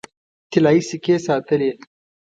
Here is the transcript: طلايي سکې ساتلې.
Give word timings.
طلايي 0.51 0.81
سکې 0.89 1.15
ساتلې. 1.25 1.71